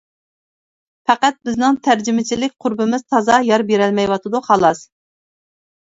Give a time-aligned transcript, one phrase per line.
[1.11, 4.87] پەقەت بىزنىڭ تەرجىمىچىلىك قۇربىمىز تازا يار بېرەلمەيۋاتىدۇ، خالاس.